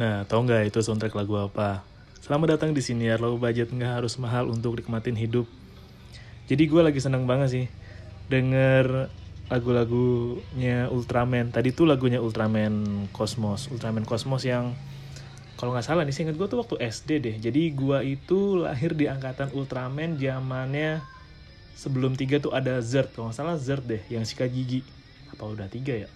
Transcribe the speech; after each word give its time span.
Nah, 0.00 0.24
tau 0.24 0.40
nggak 0.40 0.72
itu 0.72 0.80
soundtrack 0.80 1.12
lagu 1.12 1.36
apa? 1.36 1.84
Selamat 2.24 2.56
datang 2.56 2.72
di 2.72 2.80
sini 2.80 3.12
ya, 3.12 3.20
low 3.20 3.36
budget 3.36 3.68
nggak 3.68 4.00
harus 4.00 4.16
mahal 4.16 4.48
untuk 4.48 4.80
nikmatin 4.80 5.12
hidup. 5.12 5.44
Jadi 6.48 6.72
gue 6.72 6.80
lagi 6.80 7.04
seneng 7.04 7.28
banget 7.28 7.48
sih 7.52 7.66
denger 8.32 9.12
lagu-lagunya 9.52 10.88
Ultraman. 10.88 11.52
Tadi 11.52 11.76
tuh 11.76 11.84
lagunya 11.84 12.16
Ultraman 12.16 13.04
Cosmos, 13.12 13.68
Ultraman 13.68 14.08
Cosmos 14.08 14.40
yang 14.48 14.72
kalau 15.60 15.76
nggak 15.76 15.84
salah 15.84 16.08
nih, 16.08 16.16
inget 16.16 16.40
gue 16.40 16.48
tuh 16.48 16.64
waktu 16.64 16.80
SD 16.80 17.10
deh. 17.20 17.36
Jadi 17.36 17.68
gue 17.76 18.00
itu 18.00 18.56
lahir 18.56 18.96
di 18.96 19.04
angkatan 19.04 19.52
Ultraman 19.52 20.16
zamannya 20.16 21.04
sebelum 21.76 22.16
tiga 22.16 22.40
tuh 22.40 22.56
ada 22.56 22.80
Zerd, 22.80 23.12
kalau 23.12 23.28
nggak 23.28 23.36
salah 23.36 23.60
Zerd 23.60 23.84
deh, 23.84 24.00
yang 24.08 24.24
sikat 24.24 24.48
gigi. 24.48 24.80
Apa 25.28 25.44
udah 25.44 25.68
tiga 25.68 25.92
ya? 25.92 26.08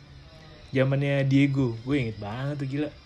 Zamannya 0.72 1.28
Diego, 1.28 1.76
gue 1.84 2.00
inget 2.00 2.16
banget 2.16 2.64
tuh 2.64 2.64
gila 2.64 3.03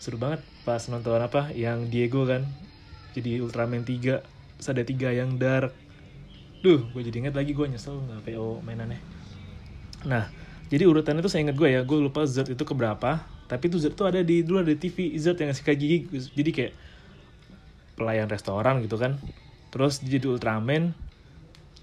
seru 0.00 0.16
banget 0.16 0.40
pas 0.64 0.80
nonton 0.88 1.20
apa 1.20 1.52
yang 1.52 1.92
Diego 1.92 2.24
kan. 2.24 2.48
Jadi 3.12 3.44
Ultraman 3.44 3.84
3 3.84 4.24
terus 4.56 4.68
ada 4.72 4.80
tiga 4.80 5.12
yang 5.12 5.36
dark. 5.36 5.76
Duh 6.64 6.88
gue 6.96 7.02
jadi 7.04 7.28
inget 7.28 7.36
lagi 7.36 7.52
gue 7.52 7.66
nyesel 7.68 8.00
nggak 8.00 8.32
PO 8.32 8.64
mainannya. 8.64 8.96
Nah 10.08 10.32
jadi 10.72 10.88
urutannya 10.88 11.20
tuh 11.20 11.28
saya 11.28 11.44
inget 11.44 11.60
gue 11.60 11.68
ya 11.68 11.84
gue 11.84 11.98
lupa 12.00 12.24
Z 12.24 12.48
itu 12.48 12.64
keberapa 12.64 13.20
tapi 13.44 13.68
tuh 13.68 13.76
Z 13.82 13.92
tuh 13.92 14.08
ada 14.08 14.24
di 14.24 14.40
dulu 14.40 14.64
ada 14.64 14.72
TV 14.72 15.12
Z 15.20 15.36
yang 15.36 15.52
ngasih 15.52 15.68
gigi 15.76 16.08
jadi 16.32 16.50
kayak 16.50 16.72
pelayan 18.00 18.32
restoran 18.32 18.80
gitu 18.80 18.96
kan. 18.96 19.20
Terus 19.68 20.00
jadi 20.00 20.24
Ultraman 20.24 20.96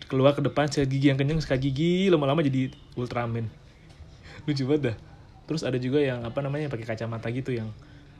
keluar 0.09 0.33
ke 0.33 0.41
depan 0.41 0.71
sikat 0.71 0.89
gigi 0.89 1.13
yang 1.13 1.19
kenyang 1.21 1.37
sikat 1.37 1.61
gigi 1.61 2.09
lama-lama 2.09 2.41
jadi 2.41 2.73
Ultraman. 2.97 3.45
Lucu 4.49 4.65
banget 4.65 4.81
dah. 4.89 4.97
Terus 5.45 5.61
ada 5.61 5.77
juga 5.77 6.01
yang 6.01 6.25
apa 6.25 6.41
namanya 6.41 6.73
pakai 6.73 6.89
kacamata 6.89 7.29
gitu 7.29 7.53
yang 7.53 7.69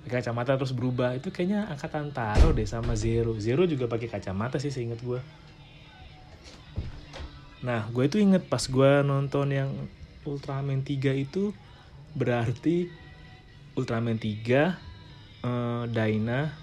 kacamata 0.05 0.53
terus 0.53 0.77
berubah. 0.77 1.17
Itu 1.17 1.33
kayaknya 1.33 1.65
angkatan 1.73 2.13
Taro 2.13 2.53
deh 2.53 2.69
sama 2.69 2.93
Zero. 2.93 3.33
Zero 3.41 3.65
juga 3.65 3.89
pakai 3.89 4.05
kacamata 4.05 4.61
sih 4.61 4.69
seinget 4.69 5.01
gue 5.01 5.17
nah 7.57 7.89
gue 7.89 8.05
itu 8.05 8.21
inget 8.21 8.45
pas 8.45 8.61
gue 8.61 8.91
nonton 9.01 9.49
yang 9.49 9.71
Ultraman 10.27 10.85
3 10.85 10.93
itu 11.17 11.55
berarti 12.13 12.91
Ultraman 13.73 14.21
3 14.21 14.77
uh, 15.41 15.83
Daina 15.89 16.53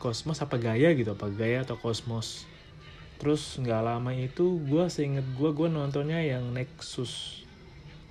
Cosmos 0.00 0.40
apa 0.40 0.56
Gaya 0.56 0.96
gitu 0.96 1.12
apa 1.12 1.28
Gaya 1.28 1.60
atau 1.60 1.76
Cosmos. 1.76 2.48
Terus 3.20 3.60
nggak 3.60 3.84
lama 3.84 4.16
itu 4.16 4.56
gue 4.64 4.88
seinget 4.88 5.28
gue 5.36 5.50
gue 5.52 5.68
nontonnya 5.68 6.24
yang 6.24 6.56
Nexus. 6.56 7.44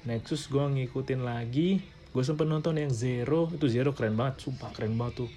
Nexus 0.05 0.45
gue 0.53 0.61
ngikutin 0.61 1.25
lagi 1.25 1.81
gue 2.09 2.23
sempet 2.25 2.49
nonton 2.49 2.73
yang 2.77 2.89
Zero 2.89 3.49
itu 3.53 3.69
Zero 3.69 3.93
keren 3.93 4.17
banget 4.17 4.49
sumpah 4.49 4.73
keren 4.73 4.97
banget 4.97 5.25
tuh. 5.25 5.31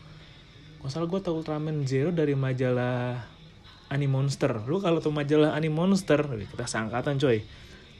Masalah 0.81 1.07
gue 1.07 1.21
tau 1.21 1.37
Ultraman 1.39 1.85
Zero 1.85 2.11
dari 2.11 2.33
majalah 2.35 3.23
Animonster 3.93 4.57
lu 4.65 4.81
kalau 4.81 5.05
tuh 5.05 5.13
majalah 5.13 5.53
Animonster 5.53 6.25
kita 6.25 6.65
sangkatan 6.65 7.21
coy. 7.21 7.45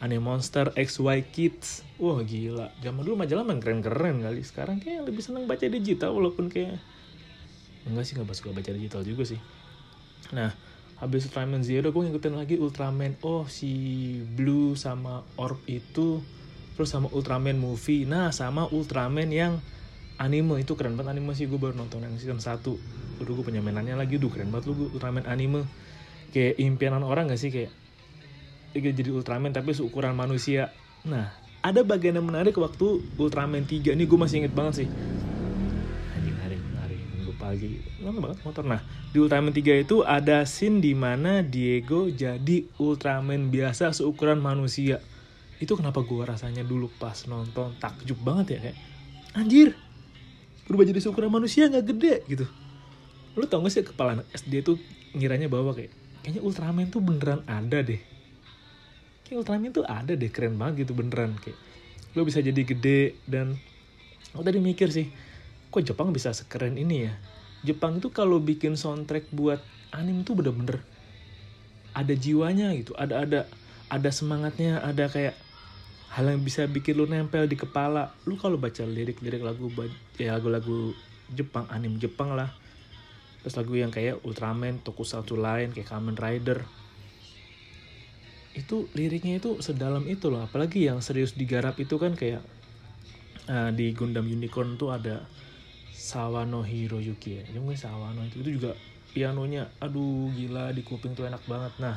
Animonster 0.03 0.75
XY 0.75 1.31
Kids. 1.31 1.87
Wah 2.03 2.19
gila. 2.27 2.75
Zaman 2.83 3.07
dulu 3.07 3.23
majalah 3.23 3.47
main 3.47 3.63
keren-keren 3.63 4.19
kali. 4.19 4.43
Sekarang 4.43 4.83
kayak 4.83 5.07
lebih 5.07 5.23
seneng 5.23 5.47
baca 5.47 5.63
digital 5.63 6.11
walaupun 6.11 6.51
kayak 6.51 6.75
enggak 7.87 8.03
sih 8.03 8.19
gak 8.19 8.27
suka 8.35 8.51
baca 8.51 8.71
digital 8.75 9.07
juga 9.07 9.23
sih. 9.23 9.39
Nah 10.35 10.51
habis 10.99 11.27
Ultraman 11.31 11.63
Zero 11.63 11.95
gue 11.95 12.03
ngikutin 12.03 12.35
lagi 12.35 12.59
Ultraman 12.59 13.15
oh 13.23 13.47
si 13.47 13.71
Blue 14.23 14.75
sama 14.75 15.23
Orb 15.39 15.63
itu 15.71 16.19
terus 16.77 16.89
sama 16.93 17.09
Ultraman 17.13 17.61
movie. 17.61 18.09
Nah 18.09 18.33
sama 18.33 18.69
Ultraman 18.69 19.29
yang 19.29 19.61
anime. 20.21 20.61
Itu 20.61 20.77
keren 20.79 20.97
banget 20.97 21.19
anime 21.19 21.33
sih. 21.37 21.47
Gue 21.49 21.61
baru 21.61 21.77
nonton 21.77 22.05
yang 22.05 22.15
season 22.17 22.41
1 22.41 22.63
udah 23.23 23.33
gue 23.39 23.45
punya 23.45 23.61
mainannya 23.63 23.95
lagi. 23.95 24.17
Duh 24.17 24.33
keren 24.33 24.49
banget 24.51 24.73
lu 24.73 24.89
Ultraman 24.93 25.29
anime. 25.29 25.69
Kayak 26.33 26.57
impianan 26.65 27.05
orang 27.05 27.29
gak 27.29 27.41
sih? 27.41 27.53
Kayak 27.53 27.73
jadi 28.73 29.11
Ultraman 29.13 29.53
tapi 29.53 29.77
seukuran 29.77 30.17
manusia. 30.17 30.73
Nah 31.05 31.33
ada 31.63 31.87
bagian 31.87 32.19
yang 32.19 32.27
menarik 32.27 32.57
waktu 32.57 33.05
Ultraman 33.21 33.69
3 33.69 33.93
ini. 33.93 34.05
Gue 34.09 34.19
masih 34.19 34.45
inget 34.45 34.55
banget 34.57 34.85
sih. 34.85 34.89
Hari 36.17 36.31
hari 36.41 36.57
hari 36.81 36.97
minggu 37.13 37.33
pagi. 37.37 37.85
Lama 38.01 38.19
banget 38.31 38.39
motor. 38.49 38.65
Nah 38.65 38.81
di 39.13 39.21
Ultraman 39.21 39.53
3 39.53 39.85
itu 39.85 40.01
ada 40.09 40.49
scene 40.49 40.81
di 40.81 40.97
mana 40.97 41.45
Diego 41.45 42.09
jadi 42.09 42.65
Ultraman 42.81 43.53
biasa 43.53 43.93
seukuran 43.93 44.41
manusia 44.41 45.05
itu 45.63 45.79
kenapa 45.79 46.03
gue 46.03 46.27
rasanya 46.27 46.67
dulu 46.67 46.91
pas 46.99 47.15
nonton 47.31 47.79
takjub 47.79 48.19
banget 48.19 48.59
ya 48.59 48.59
kayak 48.67 48.79
anjir 49.39 49.79
berubah 50.67 50.91
jadi 50.91 50.99
seukuran 50.99 51.31
manusia 51.31 51.71
nggak 51.71 51.87
gede 51.87 52.15
gitu. 52.27 52.47
Lu 53.39 53.47
tau 53.47 53.63
gak 53.63 53.71
sih 53.71 53.87
kepala 53.87 54.27
SD 54.35 54.67
tuh 54.67 54.77
ngiranya 55.15 55.47
bahwa 55.47 55.71
kayak 55.71 55.95
kayaknya 56.27 56.43
Ultraman 56.43 56.91
tuh 56.91 56.99
beneran 56.99 57.47
ada 57.47 57.79
deh. 57.79 58.03
Kayak 59.23 59.39
Ultraman 59.39 59.71
tuh 59.71 59.87
ada 59.87 60.19
deh 60.19 60.31
keren 60.35 60.59
banget 60.59 60.87
gitu 60.87 60.99
beneran 60.99 61.39
kayak 61.39 61.55
lu 62.13 62.27
bisa 62.29 62.45
jadi 62.45 62.61
gede 62.61 63.17
dan 63.25 63.57
aku 64.37 64.43
tadi 64.45 64.61
mikir 64.61 64.93
sih 64.93 65.09
kok 65.73 65.81
Jepang 65.81 66.11
bisa 66.11 66.35
sekeren 66.35 66.75
ini 66.75 67.07
ya? 67.07 67.15
Jepang 67.63 68.03
itu 68.03 68.11
kalau 68.11 68.43
bikin 68.43 68.75
soundtrack 68.75 69.31
buat 69.31 69.63
anime 69.95 70.27
tuh 70.27 70.35
bener-bener 70.35 70.83
ada 71.95 72.13
jiwanya 72.13 72.75
gitu 72.75 72.93
ada 72.99 73.23
ada 73.23 73.41
ada 73.93 74.11
semangatnya 74.11 74.81
ada 74.81 75.07
kayak 75.07 75.37
hal 76.13 76.29
yang 76.29 76.45
bisa 76.45 76.69
bikin 76.69 77.01
lu 77.01 77.09
nempel 77.09 77.49
di 77.49 77.57
kepala. 77.57 78.13
Lu 78.29 78.37
kalau 78.37 78.61
baca 78.61 78.85
lirik-lirik 78.85 79.41
lagu 79.41 79.73
ya 80.21 80.37
lagu-lagu 80.37 80.93
Jepang 81.33 81.65
anime 81.73 81.97
Jepang 81.97 82.37
lah. 82.37 82.53
Terus 83.41 83.57
lagu 83.57 83.73
yang 83.75 83.89
kayak 83.89 84.21
Ultraman 84.23 84.85
Tokusatsu 84.85 85.41
lain 85.41 85.73
kayak 85.73 85.89
Kamen 85.89 86.15
Rider. 86.15 86.63
Itu 88.53 88.93
liriknya 88.93 89.41
itu 89.41 89.65
sedalam 89.65 90.05
itu 90.05 90.29
loh. 90.29 90.45
Apalagi 90.45 90.85
yang 90.85 91.01
serius 91.01 91.33
digarap 91.33 91.81
itu 91.81 91.97
kan 91.97 92.13
kayak 92.13 92.45
uh, 93.49 93.73
di 93.73 93.97
Gundam 93.97 94.29
Unicorn 94.29 94.77
tuh 94.77 94.93
ada 94.93 95.25
Sawano 95.97 96.61
Hiroyuki 96.61 97.41
ya. 97.41 97.45
Yang 97.57 97.89
Sawano 97.89 98.21
itu, 98.29 98.45
itu 98.45 98.61
juga 98.61 98.77
pianonya 99.13 99.69
aduh 99.81 100.33
gila 100.33 100.73
di 100.77 100.85
kuping 100.85 101.17
tuh 101.17 101.25
enak 101.25 101.41
banget. 101.49 101.73
Nah 101.81 101.97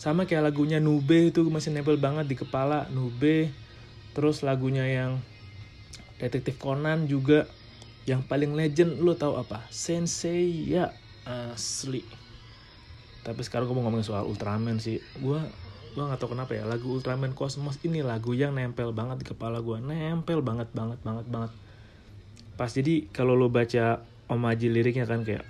sama 0.00 0.24
kayak 0.24 0.48
lagunya 0.48 0.80
Nube 0.80 1.28
itu 1.28 1.44
masih 1.52 1.76
nempel 1.76 2.00
banget 2.00 2.24
di 2.24 2.32
kepala 2.32 2.88
Nube. 2.88 3.52
Terus 4.16 4.40
lagunya 4.40 4.88
yang 4.88 5.20
detektif 6.16 6.56
Conan 6.56 7.04
juga 7.04 7.44
yang 8.08 8.24
paling 8.24 8.56
legend 8.56 9.04
lo 9.04 9.12
tau 9.12 9.36
apa? 9.36 9.68
Sensei 9.68 10.72
ya 10.72 10.88
asli. 11.28 12.00
Tapi 13.20 13.44
sekarang 13.44 13.68
gue 13.68 13.76
mau 13.76 13.84
ngomongin 13.84 14.08
soal 14.08 14.24
Ultraman 14.24 14.80
sih. 14.80 15.04
Gue 15.20 15.36
gue 15.92 16.00
gak 16.00 16.16
tau 16.16 16.32
kenapa 16.32 16.56
ya 16.56 16.64
lagu 16.64 16.96
Ultraman 16.96 17.36
Cosmos 17.36 17.76
ini 17.84 18.00
lagu 18.00 18.32
yang 18.32 18.56
nempel 18.56 18.96
banget 18.96 19.20
di 19.20 19.26
kepala 19.28 19.60
gue 19.60 19.84
nempel 19.84 20.40
banget 20.40 20.72
banget 20.72 20.96
banget 21.04 21.28
banget. 21.28 21.52
Pas 22.56 22.72
jadi 22.72 23.04
kalau 23.12 23.36
lo 23.36 23.52
baca 23.52 24.00
omaji 24.32 24.72
liriknya 24.72 25.04
kan 25.04 25.28
kayak 25.28 25.44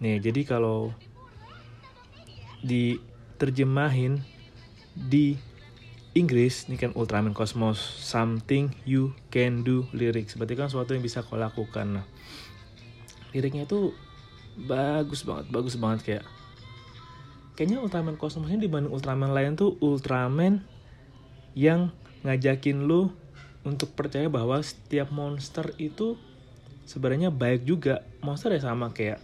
nih 0.00 0.24
jadi 0.24 0.40
kalau 0.48 0.88
di 2.64 3.09
terjemahin 3.40 4.20
di 4.92 5.40
Inggris 6.12 6.68
ini 6.68 6.76
kan 6.76 6.92
Ultraman 6.92 7.32
Cosmos 7.32 7.80
something 7.80 8.74
you 8.84 9.16
can 9.32 9.64
do 9.64 9.88
lyrics. 9.96 10.36
Berarti 10.36 10.58
kan 10.58 10.68
sesuatu 10.68 10.92
yang 10.92 11.00
bisa 11.00 11.24
kau 11.24 11.40
lakukan. 11.40 12.02
Nah 12.02 12.06
liriknya 13.32 13.64
itu 13.64 13.94
bagus 14.66 15.22
banget 15.22 15.46
bagus 15.54 15.78
banget 15.78 16.00
kayak 16.02 16.24
kayaknya 17.54 17.78
Ultraman 17.80 18.18
Cosmos 18.20 18.50
ini 18.50 18.66
dibanding 18.66 18.92
Ultraman 18.92 19.32
lain 19.32 19.56
tuh 19.56 19.78
Ultraman 19.80 20.60
yang 21.56 21.94
ngajakin 22.26 22.84
lu 22.84 23.14
untuk 23.64 23.92
percaya 23.94 24.26
bahwa 24.28 24.58
setiap 24.60 25.12
monster 25.14 25.72
itu 25.78 26.16
sebenarnya 26.88 27.30
baik 27.30 27.64
juga. 27.64 28.02
Monster 28.24 28.50
ya 28.56 28.60
sama 28.60 28.90
kayak 28.90 29.22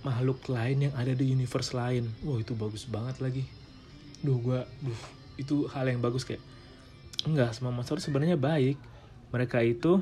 makhluk 0.00 0.40
lain 0.48 0.88
yang 0.88 0.94
ada 0.96 1.12
di 1.12 1.32
universe 1.32 1.76
lain. 1.76 2.08
Wah 2.24 2.40
itu 2.40 2.56
bagus 2.56 2.88
banget 2.88 3.20
lagi. 3.20 3.44
Duh 4.24 4.40
gue, 4.40 4.60
duh 4.84 5.00
itu 5.40 5.64
hal 5.72 5.88
yang 5.88 6.04
bagus 6.04 6.28
kayak 6.28 6.40
enggak 7.24 7.52
semua 7.52 7.72
monster 7.72 8.00
sebenarnya 8.00 8.40
baik. 8.40 8.80
Mereka 9.30 9.60
itu 9.64 10.00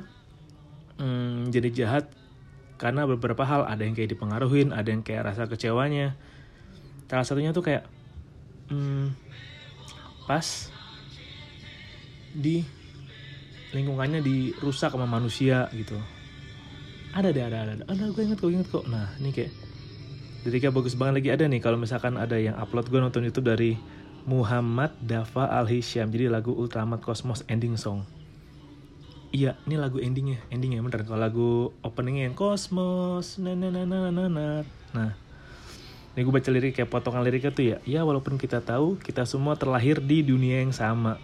hmm, 0.99 1.51
jadi 1.51 1.69
jahat 1.75 2.05
karena 2.79 3.11
beberapa 3.11 3.43
hal 3.43 3.67
ada 3.67 3.83
yang 3.83 3.99
kayak 3.99 4.15
dipengaruhin, 4.15 4.71
ada 4.71 4.89
yang 4.91 5.03
kayak 5.03 5.35
rasa 5.35 5.51
kecewanya. 5.51 6.15
Salah 7.11 7.27
satunya 7.27 7.51
tuh 7.51 7.67
kayak 7.67 7.85
hmm, 8.71 9.15
pas 10.31 10.47
di 12.39 12.63
lingkungannya 13.75 14.23
dirusak 14.23 14.95
sama 14.95 15.11
manusia 15.11 15.67
gitu. 15.75 15.99
Ada 17.13 17.35
deh, 17.35 17.45
ada, 17.45 17.59
ada, 17.65 17.73
ada. 17.81 17.85
Ada, 17.89 18.13
gue 18.13 18.23
inget, 18.23 18.39
gue 18.39 18.53
inget 18.53 18.69
kok. 18.69 18.85
Nah, 18.87 19.17
ini 19.19 19.33
kayak 19.33 19.53
Liriknya 20.47 20.71
bagus 20.71 20.95
banget 20.95 21.19
lagi 21.19 21.31
ada 21.35 21.45
nih 21.51 21.59
kalau 21.59 21.75
misalkan 21.75 22.15
ada 22.15 22.39
yang 22.39 22.55
upload 22.55 22.87
gue 22.87 23.01
nonton 23.03 23.27
YouTube 23.27 23.51
dari 23.51 23.75
Muhammad 24.23 24.95
Dafa 25.03 25.51
Al 25.51 25.67
Hisham. 25.67 26.13
Jadi 26.15 26.31
lagu 26.31 26.55
Ultramat 26.55 27.03
Cosmos 27.03 27.43
Ending 27.51 27.75
Song. 27.75 28.07
iya 29.29 29.61
ini 29.69 29.77
lagu 29.77 30.01
endingnya 30.01 30.41
endingnya 30.49 30.81
bener. 30.81 31.05
Kalau 31.05 31.21
lagu 31.21 31.51
openingnya 31.85 32.33
yang 32.33 32.37
kosmos 32.39 33.37
na 33.37 33.53
na 33.53 33.69
na 33.69 33.85
na 33.85 34.09
na 34.09 34.25
na. 34.33 34.47
Nah 34.97 35.13
ini 36.17 36.25
gue 36.25 36.33
baca 36.33 36.49
lirik 36.49 36.81
kayak 36.81 36.89
potongan 36.89 37.21
liriknya 37.21 37.53
tuh 37.53 37.65
ya. 37.65 37.77
Ya 37.85 38.01
walaupun 38.09 38.41
kita 38.41 38.65
tahu 38.65 38.97
kita 38.97 39.29
semua 39.29 39.53
terlahir 39.61 40.01
di 40.01 40.25
dunia 40.25 40.65
yang 40.65 40.73
sama. 40.73 41.21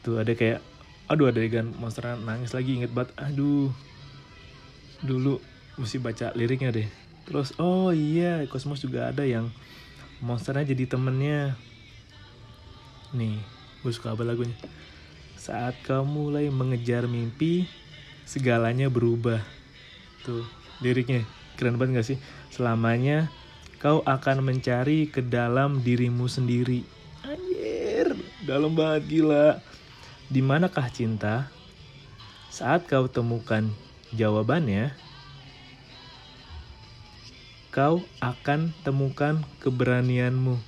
Tuh 0.00 0.16
ada 0.24 0.32
kayak 0.32 0.64
aduh 1.12 1.28
ada 1.28 1.44
adegan 1.44 1.76
monster 1.76 2.08
nangis 2.24 2.56
lagi 2.56 2.80
inget 2.80 2.88
banget. 2.88 3.12
Aduh 3.20 3.68
dulu 5.04 5.44
mesti 5.76 6.00
baca 6.00 6.32
liriknya 6.32 6.72
deh 6.72 6.88
terus 7.28 7.56
oh 7.60 7.90
iya 7.90 8.44
kosmos 8.46 8.82
juga 8.84 9.10
ada 9.10 9.24
yang 9.24 9.48
monsternya 10.20 10.68
jadi 10.76 10.96
temennya. 10.96 11.56
Nih 13.16 13.40
gue 13.80 13.92
suka 13.92 14.12
apa 14.12 14.22
lagunya? 14.22 14.54
Saat 15.40 15.80
kau 15.88 16.04
mulai 16.04 16.52
mengejar 16.52 17.08
mimpi 17.08 17.64
segalanya 18.28 18.92
berubah. 18.92 19.40
Tuh 20.22 20.44
liriknya 20.84 21.24
keren 21.56 21.80
banget 21.80 22.04
gak 22.04 22.08
sih? 22.14 22.18
Selamanya 22.52 23.32
kau 23.80 24.04
akan 24.04 24.44
mencari 24.44 25.08
ke 25.08 25.24
dalam 25.24 25.80
dirimu 25.80 26.28
sendiri. 26.28 26.84
Anjir 27.24 28.14
dalam 28.44 28.76
banget 28.76 29.08
gila. 29.08 29.58
Di 30.30 30.44
manakah 30.44 30.86
cinta? 30.92 31.48
Saat 32.52 32.86
kau 32.86 33.08
temukan 33.08 33.66
jawabannya 34.12 34.92
kau 37.70 38.02
akan 38.18 38.74
temukan 38.82 39.42
keberanianmu. 39.62 40.58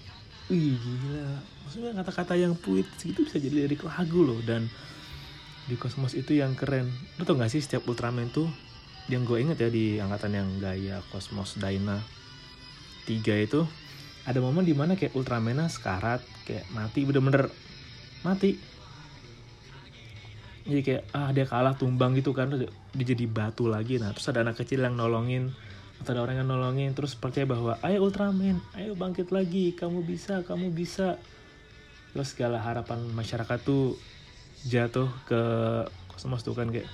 Wih 0.50 0.78
gila, 0.78 1.43
maksudnya 1.66 1.90
kata-kata 1.99 2.38
yang 2.38 2.54
puitis 2.54 3.02
gitu 3.02 3.26
bisa 3.26 3.43
jadi 3.43 3.66
lirik 3.66 3.82
lagu 3.82 4.22
loh 4.22 4.38
dan 4.43 4.70
di 5.66 5.75
kosmos 5.78 6.14
itu 6.14 6.38
yang 6.38 6.54
keren. 6.58 6.90
Lo 7.19 7.26
tau 7.26 7.38
gak 7.38 7.50
sih 7.50 7.62
setiap 7.62 7.87
Ultraman 7.87 8.31
tuh 8.31 8.50
yang 9.10 9.26
gue 9.26 9.38
inget 9.43 9.58
ya 9.58 9.69
di 9.70 9.99
angkatan 9.99 10.38
yang 10.38 10.49
gaya 10.62 11.02
kosmos 11.10 11.58
Dyna 11.58 11.99
3 13.06 13.19
itu 13.46 13.66
ada 14.22 14.38
momen 14.38 14.62
di 14.62 14.78
mana 14.78 14.94
kayak 14.94 15.19
Ultraman 15.19 15.66
sekarat 15.66 16.22
kayak 16.46 16.70
mati 16.70 17.02
bener-bener 17.02 17.50
mati 18.22 18.55
jadi 20.62 20.81
kayak 20.87 21.02
ah 21.10 21.34
dia 21.34 21.43
kalah 21.43 21.75
tumbang 21.75 22.14
gitu 22.14 22.31
kan 22.31 22.55
dia 22.55 22.70
jadi 22.94 23.26
batu 23.26 23.66
lagi 23.66 23.98
nah 23.98 24.14
terus 24.14 24.31
ada 24.31 24.46
anak 24.46 24.62
kecil 24.62 24.87
yang 24.87 24.94
nolongin 24.94 25.50
atau 26.02 26.19
ada 26.19 26.26
orang 26.26 26.43
yang 26.43 26.50
nolongin 26.50 26.99
terus 26.99 27.14
percaya 27.14 27.46
bahwa 27.46 27.78
ayo 27.87 28.02
Ultraman 28.02 28.58
ayo 28.75 28.99
bangkit 28.99 29.31
lagi 29.31 29.70
kamu 29.78 30.02
bisa 30.02 30.43
kamu 30.43 30.75
bisa. 30.75 31.22
Terus 32.10 32.34
segala 32.34 32.58
harapan 32.58 33.06
masyarakat 33.14 33.62
tuh 33.62 33.94
jatuh 34.66 35.06
ke 35.31 35.43
kosmos 36.10 36.43
tuh 36.43 36.58
kan 36.58 36.75
kayak 36.75 36.90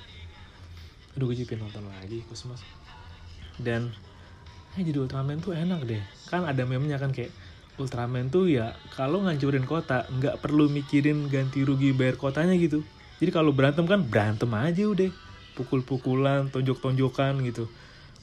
aduh 1.16 1.25
gue 1.32 1.40
jadi 1.40 1.56
nonton 1.56 1.88
lagi 1.88 2.20
kosmos. 2.28 2.60
Dan 3.56 3.96
eh 4.76 4.84
jadi 4.84 5.00
Ultraman 5.00 5.40
tuh 5.40 5.56
enak 5.56 5.88
deh. 5.88 6.04
Kan 6.28 6.44
ada 6.44 6.69
memnya 6.69 7.00
kan 7.00 7.08
kayak 7.08 7.32
Ultraman 7.81 8.28
tuh 8.28 8.52
ya 8.52 8.76
kalau 8.93 9.25
ngancurin 9.25 9.64
kota 9.64 10.04
nggak 10.12 10.44
perlu 10.44 10.69
mikirin 10.69 11.32
ganti 11.32 11.64
rugi 11.64 11.96
bayar 11.96 12.20
kotanya 12.20 12.52
gitu. 12.61 12.84
Jadi 13.25 13.32
kalau 13.32 13.56
berantem 13.56 13.88
kan 13.88 14.04
berantem 14.04 14.52
aja 14.52 14.84
udah. 14.84 15.08
Pukul-pukulan 15.56 16.52
tonjok-tonjokan 16.54 17.43
gitu 17.49 17.66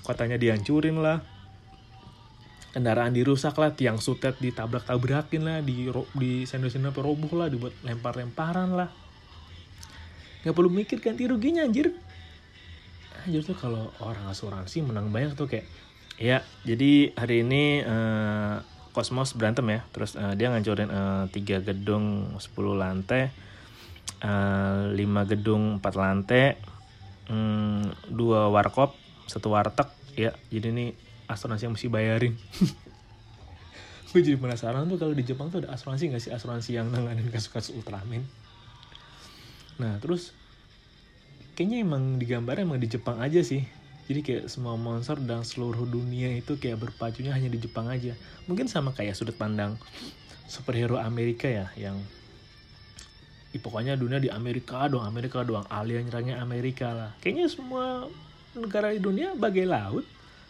kotanya 0.06 0.38
dihancurin 0.38 1.02
lah. 1.02 1.26
Kendaraan 2.72 3.16
dirusak 3.16 3.56
lah 3.58 3.74
tiang 3.74 3.98
sutet 3.98 4.38
ditabrak-tabrakin 4.38 5.42
lah 5.42 5.58
di 5.66 5.90
di 6.14 6.46
sendok-sendok 6.46 7.02
roboh 7.02 7.34
lah 7.40 7.50
dibuat 7.50 7.74
lempar-lemparan 7.82 8.70
lah. 8.76 8.90
Nggak 10.44 10.54
perlu 10.54 10.70
mikir 10.70 11.02
ganti 11.02 11.26
ruginya 11.26 11.66
anjir. 11.66 11.96
Anjir 13.26 13.42
tuh 13.42 13.58
kalau 13.58 13.90
orang 14.04 14.30
asuransi 14.30 14.86
menang 14.86 15.10
banyak 15.10 15.34
tuh 15.34 15.50
kayak 15.50 15.66
ya 16.22 16.46
jadi 16.62 17.16
hari 17.18 17.42
ini 17.42 17.82
uh, 17.82 18.62
berantem 19.34 19.66
ya. 19.72 19.80
Terus 19.90 20.14
uh, 20.20 20.36
dia 20.38 20.52
ngancurin 20.52 20.92
uh, 20.92 21.26
tiga 21.32 21.64
gedung 21.64 22.38
10 22.38 22.54
lantai 22.76 23.32
uh, 24.22 24.92
5 24.94 25.32
gedung 25.32 25.80
4 25.80 25.96
lantai 25.96 26.60
um, 27.30 27.88
dua 28.12 28.52
warkop 28.52 29.05
satu 29.26 29.52
warteg 29.52 29.90
ya 30.16 30.32
jadi 30.48 30.72
ini 30.72 30.86
asuransi 31.26 31.68
yang 31.68 31.74
mesti 31.74 31.88
bayarin. 31.90 32.34
Gue 34.16 34.24
jadi 34.24 34.40
penasaran 34.40 34.88
tuh 34.88 34.96
kalau 34.96 35.12
di 35.12 35.28
Jepang 35.28 35.52
tuh 35.52 35.66
ada 35.66 35.76
asuransi 35.76 36.14
nggak 36.14 36.24
sih? 36.24 36.32
Asuransi 36.32 36.80
yang 36.80 36.88
nanganin 36.88 37.28
kasus-kasus 37.28 37.76
Ultraman. 37.76 38.24
Nah 39.76 40.00
terus 40.00 40.32
kayaknya 41.60 41.84
emang 41.84 42.16
digambar 42.16 42.64
emang 42.64 42.80
di 42.80 42.88
Jepang 42.88 43.20
aja 43.20 43.44
sih. 43.44 43.68
Jadi 44.06 44.22
kayak 44.22 44.44
semua 44.54 44.78
monster 44.78 45.18
dan 45.18 45.42
seluruh 45.42 45.90
dunia 45.90 46.38
itu 46.38 46.62
kayak 46.62 46.78
berpacunya 46.78 47.34
hanya 47.34 47.50
di 47.50 47.58
Jepang 47.58 47.90
aja. 47.90 48.14
Mungkin 48.46 48.70
sama 48.70 48.94
kayak 48.94 49.18
sudut 49.18 49.34
pandang 49.34 49.76
superhero 50.46 51.02
Amerika 51.02 51.50
ya 51.50 51.74
yang 51.74 51.98
ya, 53.50 53.60
pokoknya 53.60 53.98
dunia 53.98 54.22
di 54.22 54.30
Amerika 54.30 54.86
doang 54.86 55.10
Amerika 55.10 55.42
doang 55.42 55.66
alien 55.74 56.06
nyerangnya 56.06 56.38
Amerika 56.38 56.94
lah. 56.94 57.12
Kayaknya 57.20 57.48
semua 57.50 58.06
negara 58.60 58.92
di 58.92 59.00
dunia 59.04 59.36
bagai 59.36 59.68
laut. 59.68 60.06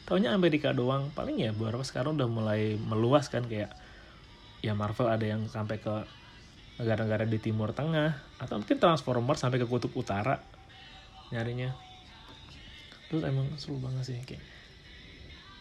Taunya 0.06 0.38
Amerika 0.38 0.70
doang. 0.70 1.10
Paling 1.18 1.42
ya 1.42 1.52
beberapa 1.52 1.82
sekarang 1.82 2.18
udah 2.18 2.30
mulai 2.30 2.78
meluas 2.78 3.26
kan 3.28 3.46
kayak 3.50 3.74
ya 4.62 4.78
Marvel 4.78 5.10
ada 5.10 5.26
yang 5.26 5.50
sampai 5.50 5.82
ke 5.82 6.06
negara-negara 6.82 7.24
di 7.26 7.40
Timur 7.40 7.72
Tengah 7.72 8.18
atau 8.42 8.60
mungkin 8.60 8.78
Transformer 8.78 9.36
sampai 9.40 9.58
ke 9.62 9.66
Kutub 9.66 9.94
Utara 9.96 10.38
nyarinya. 11.32 11.74
Terus 13.10 13.24
emang 13.26 13.48
seru 13.56 13.78
banget 13.80 14.04
sih 14.12 14.18
kayak 14.26 14.44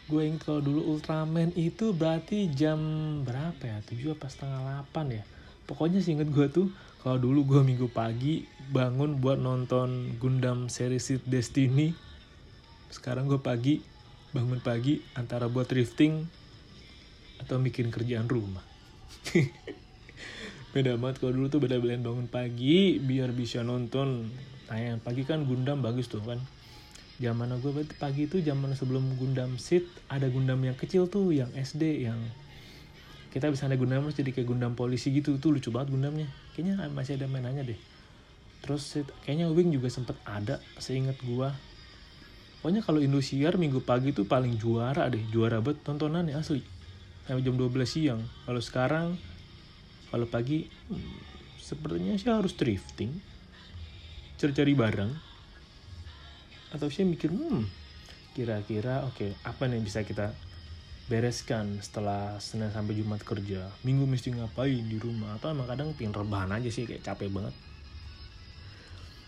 gue 0.05 0.21
inget 0.21 0.45
kalau 0.45 0.61
dulu 0.61 0.85
Ultraman 0.93 1.57
itu 1.57 1.97
berarti 1.97 2.53
jam 2.53 2.77
berapa 3.25 3.63
ya? 3.65 3.81
Tujuh 3.89 4.13
apa 4.13 4.29
setengah 4.29 4.61
delapan 4.61 5.07
ya? 5.21 5.23
Pokoknya 5.65 6.05
sih 6.05 6.13
inget 6.13 6.29
gue 6.29 6.47
tuh 6.53 6.69
kalau 7.01 7.17
dulu 7.17 7.45
gue 7.45 7.61
minggu 7.65 7.89
pagi 7.89 8.45
bangun 8.69 9.21
buat 9.21 9.41
nonton 9.41 10.17
Gundam 10.21 10.69
series 10.69 11.25
Destiny 11.25 11.97
sekarang 12.93 13.31
gue 13.31 13.41
pagi 13.41 13.81
bangun 14.35 14.59
pagi 14.59 14.99
antara 15.15 15.47
buat 15.47 15.71
drifting 15.71 16.27
atau 17.39 17.63
bikin 17.63 17.95
kerjaan 17.95 18.27
rumah. 18.27 18.63
Beda 20.75 20.99
banget 20.99 21.23
kalau 21.23 21.39
dulu 21.39 21.47
tuh 21.47 21.63
beda 21.63 21.79
belain 21.79 22.03
bangun 22.03 22.27
pagi 22.27 22.99
biar 22.99 23.31
bisa 23.31 23.63
nonton. 23.63 24.27
Tayang 24.67 24.99
pagi 24.99 25.23
kan 25.23 25.47
Gundam 25.47 25.79
bagus 25.79 26.11
tuh 26.11 26.19
kan. 26.27 26.43
Zaman 27.23 27.47
gue 27.63 27.71
berarti 27.71 27.95
pagi 27.95 28.27
itu 28.27 28.43
zaman 28.43 28.75
sebelum 28.75 29.15
Gundam 29.15 29.55
Seed 29.55 29.87
ada 30.11 30.27
Gundam 30.27 30.59
yang 30.67 30.75
kecil 30.75 31.07
tuh 31.07 31.31
yang 31.31 31.47
SD 31.55 32.11
yang 32.11 32.19
kita 33.31 33.55
bisa 33.55 33.71
ada 33.71 33.79
Gundam 33.79 34.11
jadi 34.11 34.35
kayak 34.35 34.51
Gundam 34.51 34.75
polisi 34.75 35.15
gitu. 35.15 35.39
Tuh 35.39 35.55
lucu 35.55 35.71
banget 35.71 35.95
Gundamnya. 35.95 36.27
Kayaknya 36.59 36.91
masih 36.91 37.23
ada 37.23 37.31
mainannya 37.31 37.71
deh. 37.71 37.79
Terus 38.67 38.99
kayaknya 39.23 39.55
Wing 39.55 39.71
juga 39.71 39.87
sempet 39.87 40.19
ada 40.27 40.59
seingat 40.83 41.23
gue 41.23 41.49
pokoknya 42.65 42.81
kalau 42.81 43.05
Indosiar 43.05 43.61
minggu 43.61 43.85
pagi 43.85 44.17
itu 44.17 44.25
paling 44.25 44.57
juara 44.57 45.05
deh 45.13 45.21
juara 45.29 45.61
banget 45.61 45.85
tontonan 45.85 46.25
ya 46.33 46.41
asli. 46.41 46.65
Sampai 47.29 47.45
jam 47.45 47.61
12 47.61 47.85
siang. 47.85 48.25
Kalau 48.49 48.63
sekarang 48.65 49.07
kalau 50.09 50.25
pagi 50.25 50.65
hmm, 50.89 51.61
sepertinya 51.61 52.17
sih 52.17 52.33
harus 52.33 52.57
drifting. 52.57 53.21
Cari-cari 54.41 54.73
barang 54.73 55.13
atau 56.73 56.89
sih 56.89 57.05
mikir 57.05 57.29
hmm 57.29 57.69
kira-kira 58.33 59.05
oke 59.07 59.15
okay, 59.15 59.31
apa 59.47 59.71
nih 59.71 59.79
bisa 59.85 60.03
kita 60.03 60.35
bereskan 61.07 61.79
setelah 61.85 62.41
Senin 62.41 62.73
sampai 62.73 62.97
Jumat 62.97 63.21
kerja? 63.21 63.77
Minggu 63.85 64.09
mesti 64.09 64.33
ngapain 64.33 64.89
di 64.89 64.97
rumah? 64.97 65.37
Atau 65.37 65.53
emang 65.53 65.69
kadang 65.69 65.93
pingin 65.93 66.17
rebahan 66.17 66.49
aja 66.57 66.73
sih 66.73 66.89
kayak 66.89 67.05
capek 67.05 67.29
banget. 67.29 67.53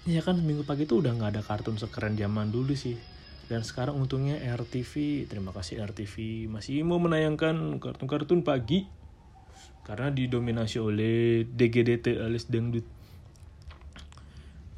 Ya 0.09 0.25
kan 0.25 0.41
minggu 0.41 0.65
pagi 0.65 0.89
itu 0.89 1.05
udah 1.05 1.13
nggak 1.13 1.37
ada 1.37 1.43
kartun 1.45 1.77
sekeren 1.77 2.17
zaman 2.17 2.49
dulu 2.49 2.73
sih 2.73 2.97
dan 3.47 3.63
sekarang 3.63 3.95
untungnya 3.95 4.43
RTV, 4.43 5.27
terima 5.31 5.55
kasih 5.55 5.79
RTV 5.87 6.47
masih 6.51 6.83
mau 6.83 6.99
menayangkan 6.99 7.79
kartun-kartun 7.79 8.43
pagi 8.43 8.91
karena 9.87 10.11
didominasi 10.11 10.83
oleh 10.83 11.47
DGDT 11.47 12.19
alias 12.19 12.51
dangdut. 12.51 12.83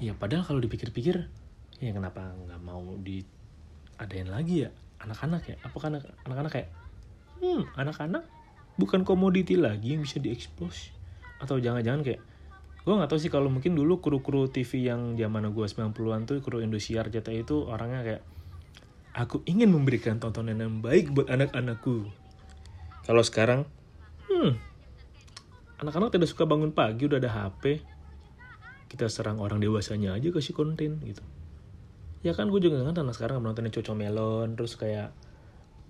Ya 0.05 0.13
padahal 0.13 0.45
kalau 0.45 0.61
dipikir-pikir 0.61 1.33
ya 1.81 1.91
kenapa 1.97 2.29
nggak 2.29 2.61
mau 2.61 2.85
diadain 3.01 4.29
lagi 4.29 4.69
ya 4.69 4.71
anak-anak 5.01 5.43
ya? 5.49 5.57
Apakah 5.65 5.89
anak-anak 6.29 6.53
kayak 6.53 6.69
hmm 7.41 7.73
anak-anak 7.73 8.29
bukan 8.77 9.03
komoditi 9.09 9.57
lagi 9.57 9.97
yang 9.97 10.05
bisa 10.05 10.21
diekspos 10.21 10.93
atau 11.41 11.57
jangan-jangan 11.57 12.05
kayak 12.05 12.21
gue 12.85 12.95
nggak 12.95 13.11
tahu 13.11 13.21
sih 13.21 13.33
kalau 13.33 13.49
mungkin 13.49 13.73
dulu 13.73 14.05
kru-kru 14.05 14.53
TV 14.53 14.93
yang 14.93 15.17
zaman 15.17 15.51
gue 15.57 15.67
90-an 15.67 16.29
tuh 16.29 16.45
kru 16.45 16.61
Indosiar 16.61 17.09
jatah 17.09 17.33
itu 17.33 17.65
orangnya 17.65 18.05
kayak 18.05 18.23
Aku 19.17 19.43
ingin 19.49 19.73
memberikan 19.73 20.21
tontonan 20.21 20.59
yang 20.61 20.85
baik 20.85 21.11
buat 21.13 21.29
anak-anakku. 21.33 22.09
Kalau 23.09 23.23
sekarang, 23.25 23.65
hmm, 24.29 24.53
anak-anak 25.81 26.13
tidak 26.13 26.29
suka 26.29 26.45
bangun 26.45 26.75
pagi 26.75 27.09
udah 27.09 27.19
ada 27.19 27.31
HP. 27.31 27.83
kita 28.89 29.05
serang 29.13 29.37
orang 29.37 29.61
dewasanya 29.61 30.17
aja 30.17 30.33
kasih 30.33 30.57
konten 30.57 30.97
gitu. 31.05 31.21
Ya 32.25 32.33
kan 32.33 32.49
gue 32.49 32.57
juga 32.57 32.81
kan 32.81 32.97
anak 32.97 33.21
sekarang 33.21 33.45
nontonin 33.45 33.69
Coco 33.69 33.93
Melon 33.93 34.57
terus 34.57 34.81
kayak 34.81 35.13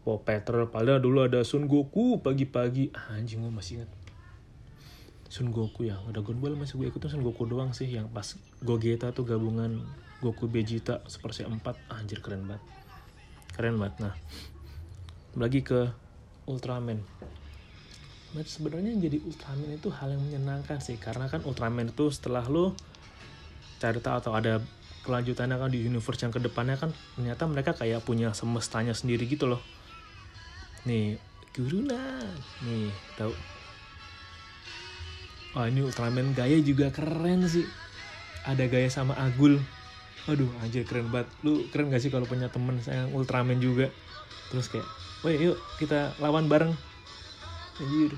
Paw 0.03 0.19
Patrol. 0.27 0.67
Padahal 0.67 0.99
dulu 0.99 1.23
ada 1.23 1.47
Sun 1.47 1.71
Goku 1.71 2.19
pagi-pagi. 2.19 2.91
Ah, 2.91 3.15
anjing 3.15 3.47
gue 3.47 3.55
masih 3.55 3.79
ingat. 3.79 3.91
Sun 5.29 5.53
Goku 5.53 5.85
ya 5.85 6.01
udah 6.09 6.25
Dragon 6.25 6.41
Ball 6.41 6.57
masih 6.57 6.81
gue 6.81 6.89
ikutin 6.89 7.21
Sun 7.21 7.23
Goku 7.23 7.45
doang 7.45 7.77
sih 7.77 7.87
yang 7.87 8.09
pas 8.09 8.35
Gogeta 8.65 9.13
tuh 9.13 9.29
gabungan 9.29 9.85
Goku 10.25 10.49
Vegeta 10.49 11.05
Super 11.07 11.37
Saiyan 11.37 11.61
4 11.61 11.93
anjir 11.93 12.25
keren 12.25 12.49
banget 12.49 12.65
keren 13.59 13.83
banget. 13.83 13.99
Nah 14.07 14.15
lagi 15.39 15.61
ke 15.67 15.91
Ultraman. 16.49 16.99
Nah, 18.33 18.45
sebenarnya 18.45 18.97
jadi 18.97 19.21
Ultraman 19.21 19.71
itu 19.73 19.89
hal 19.93 20.17
yang 20.17 20.23
menyenangkan 20.25 20.81
sih 20.81 20.97
karena 20.97 21.29
kan 21.29 21.45
Ultraman 21.45 21.93
itu 21.93 22.09
setelah 22.09 22.45
lo 22.49 22.73
cari 23.79 24.03
tahu 24.03 24.15
atau 24.19 24.33
ada 24.35 24.59
kelanjutannya 25.07 25.57
kan 25.57 25.71
di 25.71 25.81
universe 25.87 26.21
yang 26.27 26.35
ke 26.35 26.43
depannya 26.43 26.77
kan 26.77 26.91
ternyata 27.15 27.47
mereka 27.47 27.73
kayak 27.73 28.03
punya 28.03 28.35
semestanya 28.35 28.93
sendiri 28.93 29.25
gitu 29.29 29.47
loh. 29.47 29.63
Nih 30.89 31.21
Guruna. 31.55 32.25
Nih 32.65 32.91
tahu. 33.15 33.33
Oh 35.57 35.65
ini 35.65 35.81
Ultraman 35.85 36.33
gaya 36.33 36.59
juga 36.61 36.91
keren 36.93 37.45
sih. 37.49 37.65
Ada 38.49 38.65
gaya 38.67 38.89
sama 38.89 39.13
Agul 39.17 39.61
aduh 40.29 40.53
anjir 40.61 40.85
keren 40.85 41.09
banget. 41.09 41.33
Lu 41.41 41.65
keren 41.73 41.89
gak 41.89 42.05
sih 42.05 42.13
kalau 42.13 42.29
punya 42.29 42.53
temen 42.53 42.77
saya 42.85 43.09
Ultraman 43.09 43.59
juga? 43.59 43.89
Terus 44.53 44.69
kayak 44.69 44.85
woi 45.25 45.41
yuk 45.41 45.57
kita 45.81 46.13
lawan 46.21 46.47
bareng. 46.53 46.77
Anjir. 47.81 48.13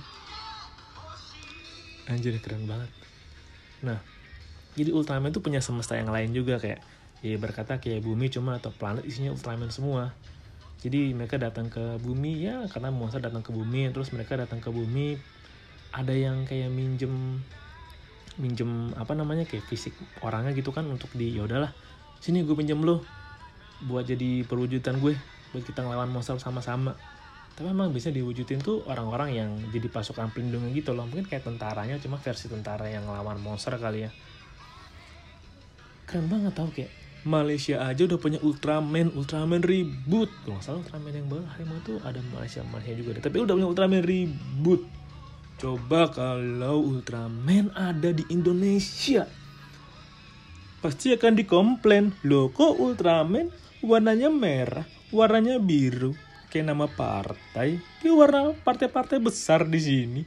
Anjir 2.11 2.35
keren 2.43 2.67
banget. 2.67 2.91
Nah 3.87 4.03
jadi 4.75 4.91
Ultraman 4.91 5.31
tuh 5.31 5.43
punya 5.43 5.63
semesta 5.63 5.95
yang 5.95 6.11
lain 6.11 6.35
juga 6.35 6.59
kayak 6.59 6.83
ya 7.23 7.37
berkata 7.39 7.79
kayak 7.79 8.03
bumi 8.03 8.33
cuma 8.33 8.59
atau 8.59 8.75
planet 8.75 9.07
isinya 9.07 9.31
Ultraman 9.31 9.71
semua. 9.71 10.11
Jadi 10.83 11.13
mereka 11.15 11.39
datang 11.39 11.71
ke 11.71 12.01
bumi 12.03 12.43
ya 12.43 12.67
karena 12.73 12.91
monster 12.91 13.23
datang 13.23 13.47
ke 13.47 13.55
bumi 13.55 13.93
terus 13.95 14.11
mereka 14.11 14.35
datang 14.35 14.59
ke 14.59 14.73
bumi. 14.75 15.15
Ada 15.95 16.15
yang 16.15 16.43
kayak 16.43 16.75
minjem 16.75 17.43
minjem 18.39 18.95
apa 18.97 19.13
namanya 19.13 19.45
kayak 19.45 19.69
fisik 19.69 19.93
orangnya 20.25 20.57
gitu 20.57 20.73
kan 20.73 20.89
untuk 20.89 21.13
di 21.13 21.37
ya 21.37 21.45
udahlah 21.45 21.71
sini 22.21 22.45
gue 22.45 22.55
pinjam 22.55 22.79
lo 22.85 23.03
buat 23.89 24.05
jadi 24.05 24.45
perwujudan 24.45 25.01
gue 25.01 25.17
buat 25.51 25.65
kita 25.67 25.83
ngelawan 25.83 26.13
monster 26.13 26.37
sama-sama. 26.39 26.95
Tapi 27.57 27.67
emang 27.67 27.91
bisa 27.91 28.09
diwujudin 28.15 28.63
tuh 28.63 28.87
orang-orang 28.87 29.37
yang 29.37 29.51
jadi 29.75 29.91
pasukan 29.91 30.31
pelindungnya 30.31 30.71
gitu 30.73 30.95
loh. 30.95 31.05
Mungkin 31.09 31.27
kayak 31.27 31.45
tentaranya 31.45 31.99
cuma 31.99 32.17
versi 32.17 32.47
tentara 32.47 32.87
yang 32.87 33.05
ngelawan 33.05 33.41
monster 33.43 33.75
kali 33.77 34.07
ya. 34.07 34.11
Keren 36.07 36.31
banget 36.31 36.53
tau 36.55 36.71
kayak 36.71 37.01
Malaysia 37.21 37.85
aja 37.85 38.09
udah 38.09 38.17
punya 38.17 38.41
Ultraman 38.41 39.13
Ultraman 39.13 39.61
ribut 39.61 40.33
kalau 40.41 40.57
nggak 40.57 40.65
salah 40.65 40.81
Ultraman 40.81 41.13
yang 41.13 41.29
baru 41.29 41.45
harimau 41.53 41.77
tuh 41.85 42.01
ada 42.01 42.17
Malaysia 42.33 42.65
Malaysia 42.65 42.97
juga 42.97 43.11
deh. 43.21 43.23
tapi 43.29 43.37
udah 43.45 43.55
punya 43.61 43.69
Ultraman 43.69 44.01
ribut 44.01 44.89
coba 45.61 46.09
kalau 46.09 46.81
Ultraman 46.81 47.69
ada 47.77 48.17
di 48.17 48.25
Indonesia 48.33 49.29
pasti 50.81 51.13
akan 51.13 51.37
dikomplain. 51.37 52.13
Loh 52.25 52.49
kok 52.51 52.81
Ultraman 52.81 53.53
warnanya 53.85 54.29
merah 54.33 54.85
warnanya 55.15 55.61
biru? 55.61 56.17
Kayak 56.51 56.75
nama 56.75 56.91
partai 56.91 57.79
kayak 58.03 58.17
warna 58.17 58.41
partai-partai 58.67 59.23
besar 59.23 59.63
di 59.69 59.79
sini. 59.79 60.23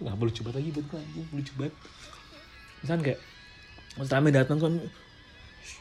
Nggak 0.00 0.16
boleh 0.16 0.32
coba 0.36 0.50
lagi 0.60 0.68
buat 0.74 0.86
gue 0.90 1.00
lucu 1.32 1.52
banget 1.56 1.74
misalnya 2.80 3.02
kayak 3.12 3.20
Ultraman 4.00 4.32
datang 4.32 4.58
kan 4.62 4.74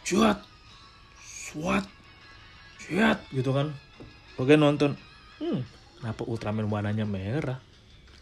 cuat 0.03 0.37
swat 1.21 1.85
cuat 2.79 3.19
gitu 3.31 3.51
kan. 3.53 3.75
Oke 4.39 4.55
nonton. 4.55 4.95
Hmm, 5.39 5.63
kenapa 5.99 6.23
Ultraman 6.25 6.67
warnanya 6.67 7.03
merah? 7.03 7.59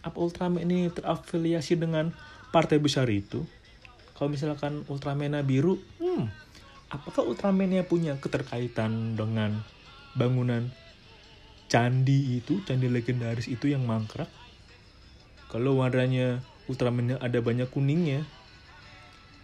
Apa 0.01 0.17
Ultraman 0.21 0.65
ini 0.65 0.89
terafiliasi 0.89 1.77
dengan 1.77 2.13
partai 2.51 2.81
besar 2.81 3.05
itu 3.09 3.45
kalau 4.17 4.33
misalkan 4.33 4.81
Ultraman 4.89 5.37
biru 5.45 5.77
hmm, 6.01 6.25
apakah 6.89 7.21
Ultraman 7.21 7.77
punya 7.85 8.17
keterkaitan 8.17 9.13
dengan 9.13 9.61
bangunan 10.17 10.73
candi 11.69 12.39
itu, 12.41 12.63
candi 12.65 12.89
legendaris 12.89 13.45
itu 13.45 13.69
yang 13.69 13.85
mangkrak. 13.85 14.27
Kalau 15.53 15.79
warnanya 15.79 16.41
Ultraman 16.67 17.15
ada 17.21 17.39
banyak 17.39 17.69
kuningnya. 17.71 18.25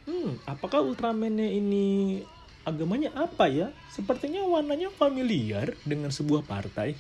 Hmm, 0.04 0.36
apakah 0.44 0.84
Ultraman 0.84 1.40
ini 1.40 2.20
agamanya 2.68 3.14
apa 3.16 3.48
ya? 3.48 3.72
Sepertinya 3.92 4.44
warnanya 4.44 4.92
familiar 4.92 5.76
dengan 5.88 6.12
sebuah 6.12 6.44
partai. 6.44 6.96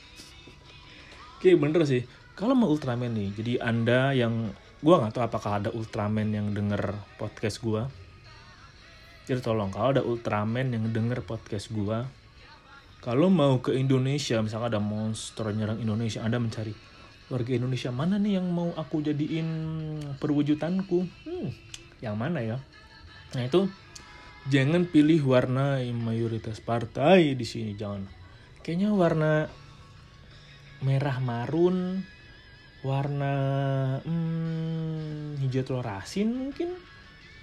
Oke, 1.39 1.55
bener 1.59 1.83
sih. 1.83 2.07
Kalau 2.39 2.55
mau 2.55 2.71
Ultraman 2.71 3.11
nih, 3.11 3.29
jadi 3.35 3.53
Anda 3.59 4.15
yang 4.15 4.55
gue 4.83 4.91
nggak 4.99 5.15
tahu 5.15 5.23
apakah 5.23 5.51
ada 5.63 5.69
Ultraman 5.71 6.35
yang 6.35 6.51
denger 6.51 6.91
podcast 7.15 7.63
gue. 7.63 7.87
Jadi 9.23 9.39
tolong 9.39 9.71
kalau 9.71 9.95
ada 9.95 10.03
Ultraman 10.03 10.75
yang 10.75 10.91
denger 10.91 11.23
podcast 11.23 11.71
gue, 11.71 12.03
kalau 12.99 13.31
mau 13.31 13.63
ke 13.63 13.71
Indonesia, 13.79 14.43
misalnya 14.43 14.75
ada 14.75 14.81
monster 14.83 15.47
nyerang 15.55 15.79
Indonesia, 15.79 16.19
Anda 16.19 16.35
mencari 16.35 16.75
warga 17.31 17.51
Indonesia 17.55 17.95
mana 17.95 18.19
nih 18.19 18.43
yang 18.43 18.51
mau 18.51 18.75
aku 18.75 18.99
jadiin 18.99 19.47
perwujudanku? 20.19 21.07
Hmm, 21.23 21.47
yang 22.03 22.19
mana 22.19 22.43
ya? 22.43 22.59
Nah 23.39 23.43
itu 23.47 23.71
jangan 24.51 24.83
pilih 24.83 25.23
warna 25.23 25.79
mayoritas 25.95 26.59
partai 26.59 27.39
di 27.39 27.47
sini, 27.47 27.71
jangan. 27.79 28.03
Kayaknya 28.59 28.89
warna 28.91 29.31
merah 30.83 31.23
marun, 31.23 32.03
warna 32.83 33.33
hmm, 34.03 35.39
hijau 35.39 35.63
telur 35.63 35.87
asin 35.87 36.29
mungkin, 36.35 36.75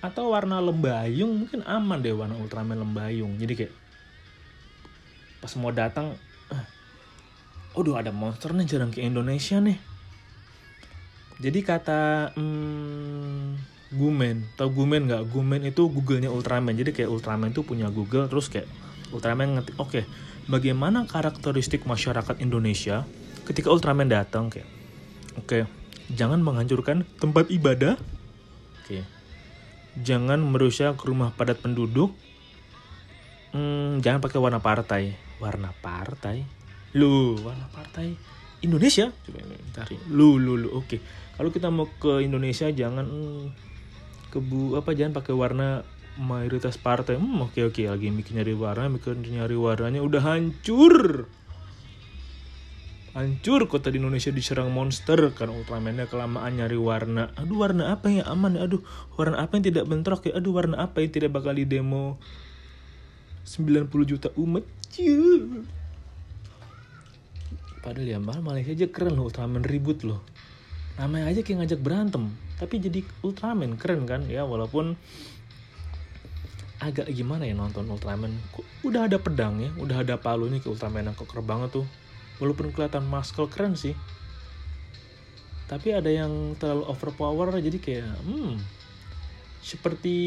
atau 0.05 0.33
warna 0.33 0.61
lembayung 0.61 1.45
mungkin 1.45 1.61
aman 1.65 2.01
deh 2.01 2.13
warna 2.13 2.37
Ultraman 2.37 2.81
lembayung. 2.81 3.37
Jadi 3.41 3.53
kayak 3.57 3.75
pas 5.41 5.53
mau 5.57 5.73
datang 5.73 6.17
oh 7.73 7.81
udah 7.81 8.05
ada 8.05 8.13
monster 8.13 8.53
nih 8.53 8.69
jarang 8.69 8.93
ke 8.93 9.01
Indonesia 9.01 9.61
nih. 9.61 9.81
Jadi 11.41 11.61
kata 11.65 12.33
hmm, 12.37 13.57
Gumen 13.97 14.45
tau 14.61 14.69
Gumen 14.69 15.09
nggak? 15.09 15.25
Gumen 15.33 15.65
itu 15.65 15.89
Googlenya 15.89 16.29
Ultraman. 16.29 16.77
Jadi 16.77 16.93
kayak 16.93 17.09
Ultraman 17.09 17.53
itu 17.53 17.65
punya 17.65 17.89
Google 17.89 18.29
terus 18.29 18.53
kayak 18.53 18.69
Ultraman 19.11 19.59
ngetik 19.59 19.77
oke 19.81 19.91
okay, 19.91 20.05
bagaimana 20.47 21.09
karakteristik 21.09 21.83
masyarakat 21.89 22.39
Indonesia 22.39 23.03
ketika 23.43 23.73
Ultraman 23.73 24.07
datang 24.07 24.47
kayak 24.53 24.80
oke. 25.39 25.47
Okay, 25.47 25.63
jangan 26.15 26.43
menghancurkan 26.43 27.07
tempat 27.23 27.51
ibadah. 27.51 27.95
Oke. 28.83 29.03
Okay. 29.03 29.03
jangan 30.03 30.39
merusak 30.39 31.03
rumah 31.03 31.35
padat 31.35 31.59
penduduk. 31.59 32.15
Hmm, 33.51 33.99
jangan 33.99 34.23
pakai 34.23 34.39
warna 34.39 34.63
partai. 34.63 35.19
Warna 35.43 35.75
partai? 35.83 36.47
Lu 36.95 37.39
warna 37.43 37.67
partai 37.71 38.15
Indonesia? 38.63 39.11
Coba 39.11 39.39
ini 39.43 39.59
cari 39.75 39.99
lu 40.11 40.39
lu 40.39 40.55
lu. 40.55 40.69
Oke. 40.75 41.03
Kalau 41.35 41.51
kita 41.51 41.73
mau 41.73 41.89
ke 41.89 42.23
Indonesia 42.23 42.71
jangan 42.71 43.07
hmm, 43.07 43.45
kebu 44.31 44.79
apa 44.79 44.95
jangan 44.95 45.19
pakai 45.19 45.35
warna 45.35 45.83
mayoritas 46.21 46.79
partai. 46.79 47.19
Hmm 47.19 47.43
oke 47.43 47.59
oke. 47.67 47.83
Lagi 47.83 48.15
mikir 48.15 48.39
nyari 48.39 48.55
warna 48.55 48.87
mikir 48.87 49.19
nyari 49.19 49.59
warnanya 49.59 50.01
udah 50.05 50.23
hancur 50.23 51.27
hancur 53.11 53.67
kota 53.67 53.91
di 53.91 53.99
Indonesia 53.99 54.31
diserang 54.31 54.71
monster 54.71 55.35
karena 55.35 55.59
Ultramannya 55.59 56.07
kelamaan 56.07 56.63
nyari 56.63 56.79
warna 56.79 57.35
aduh 57.35 57.59
warna 57.59 57.91
apa 57.91 58.07
yang 58.07 58.27
aman 58.27 58.55
aduh 58.55 58.83
warna 59.19 59.43
apa 59.43 59.59
yang 59.59 59.65
tidak 59.67 59.85
bentrok 59.91 60.31
ya 60.31 60.39
aduh 60.39 60.55
warna 60.55 60.79
apa 60.79 61.03
yang 61.03 61.11
tidak 61.11 61.35
bakal 61.35 61.51
di 61.51 61.67
demo 61.67 62.23
90 63.43 63.91
juta 64.07 64.31
umat 64.39 64.63
Ciu. 64.91 65.63
Padahal 67.81 68.11
ya 68.11 68.19
malah 68.19 68.43
Malaysia 68.43 68.75
aja 68.75 68.91
keren 68.91 69.15
loh 69.15 69.31
Ultraman 69.31 69.63
ribut 69.63 70.03
loh. 70.03 70.21
Namanya 70.99 71.31
aja 71.31 71.41
kayak 71.47 71.65
ngajak 71.65 71.81
berantem. 71.81 72.35
Tapi 72.59 72.83
jadi 72.83 73.01
Ultraman 73.23 73.79
keren 73.79 74.05
kan 74.05 74.27
ya 74.27 74.43
walaupun 74.43 74.99
agak 76.83 77.07
gimana 77.15 77.47
ya 77.47 77.55
nonton 77.55 77.87
Ultraman. 77.87 78.35
Udah 78.83 79.07
ada 79.07 79.23
pedang 79.23 79.63
ya, 79.63 79.71
udah 79.79 80.03
ada 80.03 80.19
palunya 80.19 80.59
ke 80.59 80.69
Ultraman 80.69 81.07
yang 81.07 81.17
koker 81.17 81.41
banget 81.41 81.71
tuh. 81.81 81.87
Walaupun 82.41 82.73
kelihatan 82.73 83.05
muscle 83.05 83.47
keren 83.47 83.77
sih. 83.77 83.95
Tapi 85.71 85.95
ada 85.95 86.11
yang 86.11 86.59
terlalu 86.59 86.83
overpower 86.91 87.55
jadi 87.63 87.79
kayak 87.79 88.11
hmm 88.27 88.81
seperti 89.61 90.19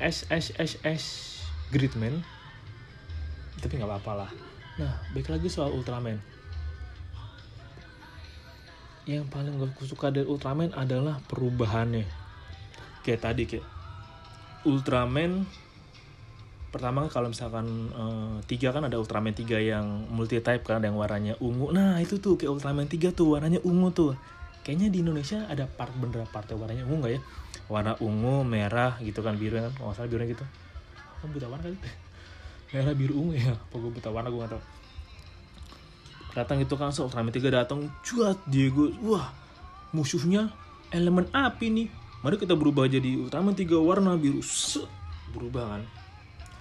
SSSS 0.00 1.04
Gridman. 1.70 2.24
Tapi 3.60 3.78
nggak 3.78 3.86
apa-apa 3.86 4.12
lah. 4.24 4.30
Nah 4.80 4.98
baik 5.12 5.28
lagi 5.30 5.46
soal 5.52 5.70
Ultraman. 5.76 6.18
Yang 9.04 9.28
paling 9.30 9.54
gue 9.60 9.86
suka 9.86 10.10
dari 10.10 10.26
Ultraman 10.26 10.72
adalah 10.74 11.20
perubahannya. 11.28 12.08
Kayak 13.04 13.20
tadi 13.22 13.42
kayak 13.46 13.66
Ultraman 14.66 15.46
pertama 16.72 17.04
kalau 17.12 17.28
misalkan 17.28 17.92
uh, 17.92 18.40
tiga 18.48 18.72
kan 18.72 18.88
ada 18.88 18.96
Ultraman 18.96 19.36
tiga 19.36 19.60
yang 19.60 20.08
multi 20.08 20.40
type 20.40 20.64
kan 20.64 20.80
ada 20.80 20.88
yang 20.88 20.96
warnanya 20.96 21.36
ungu. 21.38 21.68
Nah 21.68 22.00
itu 22.00 22.16
tuh 22.16 22.40
kayak 22.40 22.48
Ultraman 22.48 22.88
tiga 22.88 23.12
tuh 23.12 23.36
warnanya 23.36 23.60
ungu 23.60 23.92
tuh. 23.92 24.16
Kayaknya 24.64 24.88
di 24.88 24.98
Indonesia 25.04 25.44
ada 25.52 25.68
part 25.68 25.92
bener 26.00 26.24
part 26.32 26.48
yang 26.48 26.64
warnanya 26.64 26.84
ungu 26.88 26.96
nggak 27.04 27.12
ya? 27.12 27.20
Warna 27.68 27.92
ungu 28.00 28.40
merah 28.48 28.96
gitu 29.04 29.20
kan 29.20 29.36
biru 29.36 29.60
kan? 29.60 29.72
Kalau 29.76 29.92
salah 29.92 30.08
birunya 30.08 30.32
gitu. 30.32 30.44
Oh, 31.20 31.28
buta 31.28 31.46
warna 31.46 31.62
kali. 31.68 31.78
Merah 32.72 32.94
biru 32.96 33.14
ungu 33.20 33.32
ya. 33.36 33.52
Apa 33.52 33.76
buta 33.76 34.08
warna 34.08 34.32
gue 34.32 34.40
gak 34.40 34.52
tau 34.56 34.62
datang 36.32 36.64
gitu 36.64 36.80
kan 36.80 36.88
so 36.88 37.04
Ultraman 37.04 37.28
tiga 37.28 37.52
datang 37.52 37.92
cuat 38.00 38.40
Diego. 38.48 38.88
Wah 39.04 39.28
musuhnya 39.92 40.48
elemen 40.88 41.28
api 41.36 41.68
nih. 41.68 41.88
Mari 42.24 42.40
kita 42.40 42.56
berubah 42.56 42.88
jadi 42.88 43.20
Ultraman 43.20 43.52
tiga 43.52 43.76
warna 43.76 44.16
biru. 44.16 44.40
Set, 44.40 44.88
berubah 45.36 45.76
kan 45.76 45.84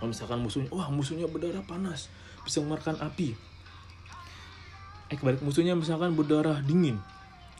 kalau 0.01 0.17
misalkan 0.17 0.41
musuhnya 0.41 0.73
wah 0.73 0.89
musuhnya 0.89 1.29
berdarah 1.29 1.61
panas 1.61 2.09
bisa 2.41 2.57
mengeluarkan 2.57 2.97
api. 3.05 3.37
Eh 5.13 5.15
kebalik 5.21 5.45
musuhnya 5.45 5.77
misalkan 5.77 6.17
berdarah 6.17 6.57
dingin 6.65 6.97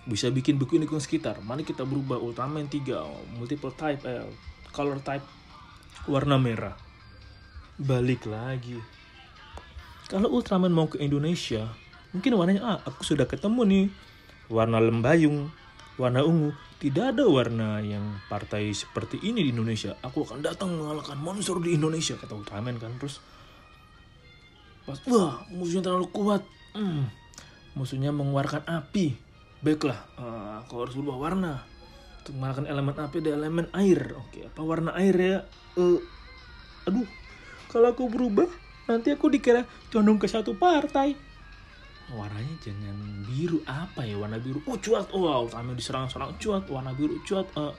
bisa 0.09 0.33
bikin 0.33 0.57
buku 0.57 0.81
lingkungan 0.81 1.05
sekitar. 1.05 1.37
Mari 1.45 1.61
kita 1.61 1.85
berubah 1.85 2.17
Ultraman 2.17 2.65
3 2.65 3.37
multiple 3.37 3.69
type 3.77 4.01
eh, 4.09 4.25
color 4.73 4.97
type 5.05 5.21
warna 6.09 6.41
merah. 6.41 6.73
Balik 7.77 8.25
lagi. 8.25 8.81
Kalau 10.09 10.33
Ultraman 10.33 10.73
mau 10.73 10.89
ke 10.89 10.97
Indonesia 10.97 11.69
mungkin 12.09 12.41
warnanya 12.41 12.61
ah 12.65 12.77
aku 12.89 13.05
sudah 13.05 13.29
ketemu 13.29 13.61
nih. 13.69 13.85
Warna 14.49 14.81
lembayung 14.81 15.53
warna 16.01 16.25
ungu 16.25 16.57
tidak 16.81 17.13
ada 17.13 17.29
warna 17.29 17.77
yang 17.77 18.17
partai 18.25 18.73
seperti 18.73 19.21
ini 19.21 19.45
di 19.45 19.53
Indonesia. 19.53 19.93
Aku 20.01 20.25
akan 20.25 20.41
datang 20.41 20.73
mengalahkan 20.73 21.13
monster 21.21 21.61
di 21.61 21.77
Indonesia, 21.77 22.17
kata 22.17 22.33
Ultraman 22.33 22.81
kan. 22.81 22.97
Terus 22.97 23.21
pas, 24.89 24.97
wah 25.05 25.45
musuhnya 25.53 25.85
terlalu 25.85 26.09
kuat. 26.09 26.41
Hmm, 26.73 27.05
musuhnya 27.77 28.09
mengeluarkan 28.09 28.65
api. 28.65 29.13
Baiklah, 29.61 30.01
uh, 30.17 30.65
aku 30.65 30.81
harus 30.81 30.97
berubah 30.97 31.21
warna. 31.21 31.53
Untuk 32.25 32.33
mengalahkan 32.41 32.65
elemen 32.65 32.97
api 32.97 33.15
ada 33.21 33.31
elemen 33.37 33.67
air. 33.77 34.01
Oke, 34.17 34.49
apa 34.49 34.61
warna 34.65 34.89
air 34.97 35.13
ya? 35.13 35.37
Uh, 35.77 36.01
aduh, 36.89 37.05
kalau 37.69 37.93
aku 37.93 38.09
berubah, 38.09 38.49
nanti 38.89 39.13
aku 39.13 39.29
dikira 39.29 39.69
condong 39.93 40.17
ke 40.17 40.25
satu 40.25 40.57
partai 40.57 41.30
warnanya 42.13 42.55
jangan 42.61 42.97
biru. 43.25 43.59
Apa 43.67 44.05
ya 44.05 44.15
warna 44.19 44.37
biru? 44.37 44.59
Oh 44.67 44.77
cuat. 44.77 45.09
Wow 45.11 45.47
kami 45.47 45.75
diserang-serang. 45.75 46.35
Cuat 46.37 46.67
warna 46.67 46.91
biru. 46.91 47.19
Cuat 47.23 47.47
uh, 47.55 47.73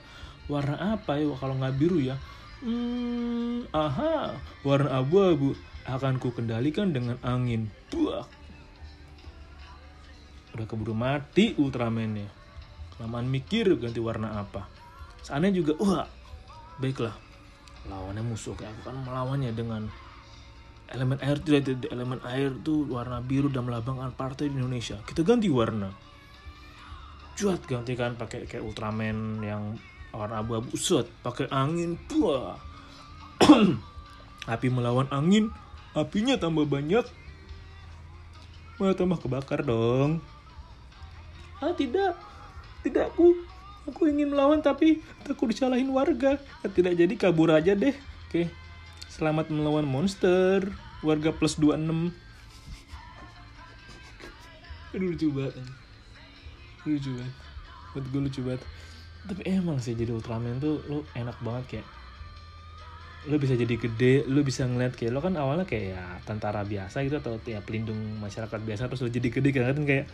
warna 0.49 0.97
apa 0.97 1.17
ya? 1.17 1.29
Kalau 1.37 1.55
nggak 1.57 1.75
biru 1.77 1.97
ya. 2.01 2.15
Hmm 2.63 3.65
aha 3.73 4.37
warna 4.65 4.99
abu-abu. 5.01 5.53
Akan 5.83 6.17
ku 6.17 6.31
kendalikan 6.31 6.95
dengan 6.95 7.19
angin. 7.21 7.67
Buah 7.91 8.43
udah 10.53 10.69
keburu 10.69 10.93
mati 10.93 11.57
Ultraman 11.57 12.13
ya 12.13 12.29
kelamaan 12.93 13.25
mikir 13.25 13.73
ganti 13.81 13.97
warna 13.97 14.37
apa. 14.37 14.69
Seandainya 15.25 15.65
juga 15.65 15.73
wah 15.81 16.05
baiklah. 16.77 17.17
Lawannya 17.89 18.23
musuh 18.23 18.55
kayak 18.55 18.71
aku 18.79 18.93
kan 18.93 18.95
melawannya 19.03 19.51
dengan 19.51 19.89
elemen 20.93 21.17
air 21.25 21.41
tidak 21.41 21.89
elemen 21.89 22.21
air 22.29 22.53
tuh 22.61 22.85
warna 22.85 23.17
biru 23.19 23.49
dan 23.49 23.65
melambangkan 23.65 24.13
partai 24.13 24.47
di 24.47 24.61
Indonesia. 24.61 25.01
Kita 25.01 25.25
ganti 25.25 25.49
warna. 25.49 25.89
Cuat 27.33 27.65
gantikan 27.65 28.13
pakai 28.13 28.45
kayak 28.45 28.61
Ultraman 28.61 29.41
yang 29.41 29.73
warna 30.13 30.45
abu-abu. 30.45 30.77
Set 30.77 31.09
pakai 31.25 31.49
angin. 31.49 31.97
Buah. 32.05 32.61
Api 34.53 34.67
melawan 34.69 35.09
angin 35.09 35.49
apinya 35.97 36.37
tambah 36.37 36.69
banyak. 36.69 37.05
Malah 38.77 38.97
tambah 38.97 39.17
kebakar 39.17 39.65
dong. 39.65 40.21
Ah 41.57 41.73
tidak. 41.73 42.13
Tidak 42.85 43.09
aku 43.09 43.33
aku 43.89 44.11
ingin 44.11 44.29
melawan 44.29 44.61
tapi 44.61 45.01
takut 45.25 45.49
disalahin 45.49 45.89
warga. 45.89 46.37
Tidak 46.61 46.93
jadi 46.93 47.13
kabur 47.17 47.49
aja 47.49 47.73
deh. 47.73 47.97
Oke. 48.29 48.53
Selamat 49.09 49.49
melawan 49.53 49.85
monster. 49.85 50.82
Warga 51.03 51.35
plus 51.35 51.59
26. 51.59 52.15
Aduh 54.95 55.07
lucu 55.11 55.27
banget. 55.35 55.55
Lucu 56.87 57.11
banget. 57.11 57.35
Buat 57.91 58.05
gue 58.09 58.21
lucu 58.23 58.41
banget. 58.41 58.63
Tapi 59.23 59.41
emang 59.47 59.79
sih 59.79 59.95
jadi 59.95 60.15
Ultraman 60.15 60.63
tuh 60.63 60.79
lu 60.87 61.03
enak 61.15 61.35
banget 61.43 61.79
kayak 61.79 61.87
lu 63.23 63.39
bisa 63.39 63.55
jadi 63.55 63.79
gede, 63.79 64.27
lu 64.27 64.43
bisa 64.43 64.67
ngeliat 64.67 64.99
kayak 64.99 65.15
lo 65.15 65.23
kan 65.23 65.39
awalnya 65.39 65.63
kayak 65.63 65.95
ya, 65.95 66.03
tentara 66.27 66.67
biasa 66.67 67.07
gitu 67.07 67.23
atau 67.23 67.39
ya 67.47 67.63
pelindung 67.63 68.19
masyarakat 68.19 68.59
biasa 68.59 68.91
terus 68.91 68.99
lu 68.99 69.07
jadi 69.07 69.31
gede 69.31 69.49
kan 69.55 69.79
kayak 69.87 70.11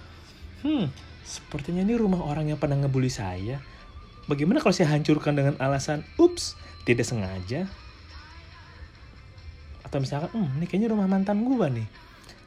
hmm 0.61 0.85
sepertinya 1.25 1.81
ini 1.81 1.97
rumah 1.97 2.21
orang 2.21 2.53
yang 2.53 2.61
pernah 2.61 2.77
ngebully 2.77 3.09
saya. 3.09 3.61
Bagaimana 4.29 4.61
kalau 4.61 4.77
saya 4.77 4.93
hancurkan 4.93 5.33
dengan 5.33 5.57
alasan 5.57 6.05
ups 6.21 6.53
tidak 6.85 7.09
sengaja 7.09 7.65
atau 9.89 9.97
misalkan 9.97 10.29
hmm, 10.29 10.61
ini 10.61 10.69
kayaknya 10.69 10.93
rumah 10.93 11.09
mantan 11.09 11.41
gue 11.41 11.67
nih. 11.81 11.89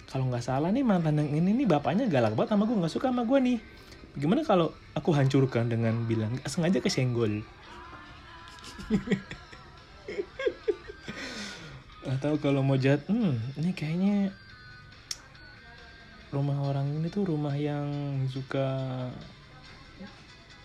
Kalau 0.07 0.31
nggak 0.31 0.47
salah 0.47 0.71
nih 0.71 0.87
mantan 0.87 1.19
yang 1.19 1.43
ini 1.43 1.59
nih 1.59 1.67
bapaknya 1.67 2.07
galak 2.07 2.39
banget 2.39 2.55
sama 2.55 2.71
gue 2.71 2.79
nggak 2.79 2.95
suka 2.95 3.11
sama 3.11 3.27
gue 3.27 3.39
nih. 3.43 3.59
Gimana 4.15 4.47
kalau 4.47 4.71
aku 4.95 5.11
hancurkan 5.11 5.67
dengan 5.67 6.07
bilang 6.07 6.39
sengaja 6.47 6.79
kesenggol. 6.79 7.43
Atau 12.15 12.39
kalau 12.39 12.63
mau 12.63 12.79
jahat 12.79 13.03
hmm 13.11 13.35
ini 13.59 13.75
kayaknya 13.75 14.31
rumah 16.31 16.63
orang 16.63 16.95
ini 16.95 17.11
tuh 17.11 17.27
rumah 17.27 17.59
yang 17.59 17.91
suka 18.31 19.11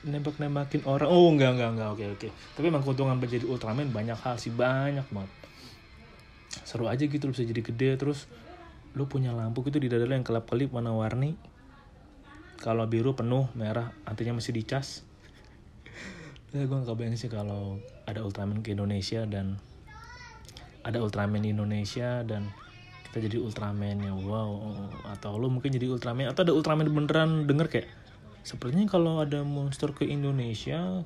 nembak-nembakin 0.05 0.85
orang. 0.85 1.09
Oh 1.09 1.33
enggak 1.33 1.57
enggak 1.57 1.73
enggak 1.73 1.89
oke 1.89 2.05
oke. 2.21 2.29
Tapi 2.29 2.65
emang 2.69 2.85
keuntungan 2.85 3.17
menjadi 3.17 3.49
Ultraman 3.49 3.89
banyak 3.89 4.21
hal 4.21 4.37
sih 4.37 4.53
banyak 4.53 5.09
banget 5.09 5.46
seru 6.63 6.89
aja 6.89 7.05
gitu 7.05 7.29
bisa 7.29 7.43
jadi 7.45 7.61
gede 7.61 7.89
terus 7.99 8.25
lu 8.97 9.05
punya 9.05 9.35
lampu 9.35 9.61
gitu 9.67 9.77
di 9.77 9.91
dada 9.91 10.07
lu 10.07 10.13
yang 10.17 10.25
kelap 10.25 10.49
kelip 10.49 10.73
warna 10.73 10.95
warni 10.95 11.37
kalau 12.57 12.89
biru 12.89 13.13
penuh 13.13 13.45
merah 13.53 13.93
artinya 14.03 14.41
masih 14.41 14.57
dicas. 14.57 15.05
Ya 16.55 16.65
gue 16.65 16.73
gak 16.73 16.89
kebayang 16.89 17.13
sih 17.19 17.29
kalau 17.29 17.77
ada 18.09 18.25
Ultraman 18.25 18.65
ke 18.65 18.73
Indonesia 18.73 19.27
dan 19.29 19.61
ada 20.81 20.97
Ultraman 21.03 21.43
di 21.43 21.53
Indonesia 21.53 22.25
dan 22.25 22.49
kita 23.07 23.29
jadi 23.29 23.37
Ultraman 23.43 23.99
ya 24.01 24.15
wow 24.15 24.73
atau 25.11 25.37
lu 25.37 25.51
mungkin 25.51 25.69
jadi 25.75 25.91
Ultraman 25.91 26.31
atau 26.31 26.47
ada 26.47 26.55
Ultraman 26.55 26.87
beneran 26.87 27.45
denger 27.45 27.67
kayak 27.67 27.89
sepertinya 28.47 28.87
kalau 28.87 29.19
ada 29.19 29.43
monster 29.43 29.91
ke 29.91 30.07
Indonesia 30.07 31.03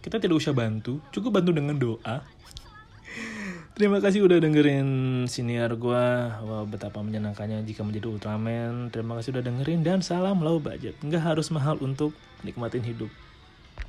kita 0.00 0.16
tidak 0.16 0.40
usah 0.40 0.56
bantu 0.56 1.04
cukup 1.12 1.38
bantu 1.38 1.52
dengan 1.52 1.76
doa 1.76 2.24
Terima 3.80 3.96
kasih 3.96 4.28
udah 4.28 4.44
dengerin 4.44 4.88
siniar 5.24 5.72
gue 5.72 6.04
Wah 6.44 6.68
betapa 6.68 7.00
menyenangkannya 7.00 7.64
jika 7.64 7.80
menjadi 7.80 8.12
Ultraman. 8.12 8.92
Terima 8.92 9.16
kasih 9.16 9.32
udah 9.32 9.40
dengerin 9.40 9.80
dan 9.80 10.04
salam 10.04 10.44
low 10.44 10.60
budget. 10.60 11.00
Nggak 11.00 11.32
harus 11.32 11.48
mahal 11.48 11.80
untuk 11.80 12.12
nikmatin 12.44 12.84
hidup 12.84 13.08